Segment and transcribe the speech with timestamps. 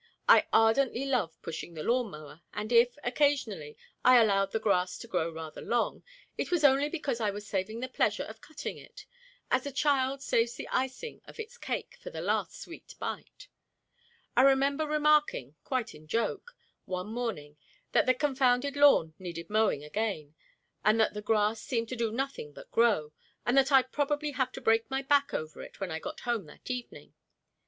[0.27, 5.07] I ardently love pushing the lawn mower, and if, occasionally, I allowed the grass to
[5.07, 6.01] grow rather long,
[6.39, 9.05] it was only because I was saving the pleasure of cutting it,
[9.51, 13.47] as a child saves the icing of its cake for the last sweet bite.
[14.35, 16.55] I remember remarking, quite in joke,
[16.85, 17.57] one morning,
[17.91, 20.33] that the confounded lawn needed mowing again,
[20.83, 23.13] and that the grass seemed to do nothing but grow,
[23.45, 26.47] and that I'd probably have to break my back over it when I got home
[26.47, 27.13] that evening.